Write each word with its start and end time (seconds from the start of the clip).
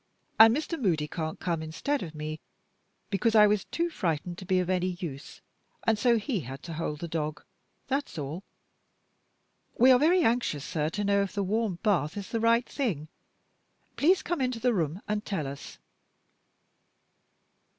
And 0.39 0.57
Mr. 0.57 0.81
Moody 0.81 1.07
can't 1.07 1.39
come 1.39 1.61
instead 1.61 2.01
of 2.01 2.15
me, 2.15 2.39
because 3.11 3.35
I 3.35 3.45
was 3.45 3.65
too 3.65 3.91
frightened 3.91 4.39
to 4.39 4.45
be 4.45 4.57
of 4.59 4.67
any 4.67 4.97
use, 4.99 5.41
and 5.85 5.95
so 5.95 6.17
he 6.17 6.39
had 6.39 6.63
to 6.63 6.73
hold 6.73 7.01
the 7.01 7.07
dog. 7.07 7.43
That's 7.87 8.17
all. 8.17 8.43
We 9.77 9.91
are 9.91 9.99
very 9.99 10.23
anxious 10.23 10.65
sir, 10.65 10.89
to 10.89 11.03
know 11.03 11.21
if 11.21 11.33
the 11.33 11.43
warm 11.43 11.77
bath 11.83 12.17
is 12.17 12.29
the 12.29 12.39
right 12.39 12.67
thing. 12.67 13.09
Please 13.95 14.23
come 14.23 14.41
into 14.41 14.59
the 14.59 14.73
room 14.73 15.03
and 15.07 15.23
tell 15.23 15.45
us." 15.45 15.77